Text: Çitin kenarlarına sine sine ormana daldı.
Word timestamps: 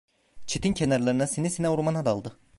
Çitin 0.47 0.73
kenarlarına 0.73 1.27
sine 1.27 1.49
sine 1.49 1.69
ormana 1.69 2.05
daldı. 2.05 2.37